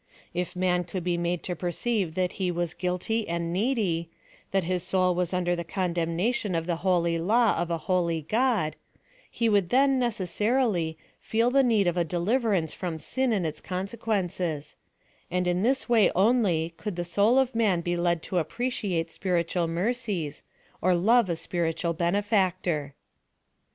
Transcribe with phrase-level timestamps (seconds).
[0.33, 4.09] If man could be made to perceive that he was gnilty and needy;
[4.49, 8.75] that his soul was under the condemnation of tlie holy law of a holy God,
[9.29, 13.61] he would then, necessarily, feel the need of a deliver ance from sin and its
[13.61, 14.75] consequences;
[15.29, 19.11] and in this way only could the soul of man be led to appre ciate
[19.11, 20.41] spiritual mercies,
[20.81, 22.95] or love a spiritual bene factor.